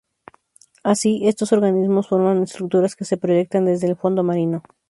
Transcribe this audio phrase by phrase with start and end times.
[0.83, 4.63] Así, estos organismos forman estructuras que se proyectan desde el fondo marino.